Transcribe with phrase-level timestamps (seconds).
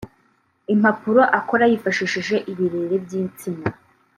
[0.73, 3.67] impapuro akora yifashishije ibirere by’insina